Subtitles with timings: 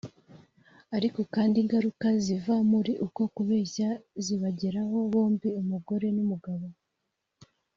[0.97, 3.89] ariko kandi ingaruka ziva muri uko kubeshya
[4.25, 6.65] zibageraho bombi umugore n’umugabo